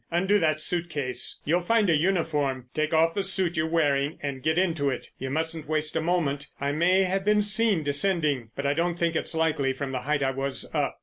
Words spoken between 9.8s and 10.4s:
the height I